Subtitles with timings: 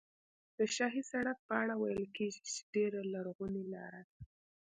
[0.57, 4.13] د شاهي سړک په اړه ویل کېږي چې ډېره لرغونې لاره ده.